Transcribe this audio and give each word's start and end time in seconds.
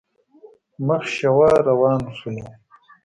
مخ 0.85 1.03
شېوه 1.15 1.49
روان 1.67 1.99
شولو. 2.17 2.45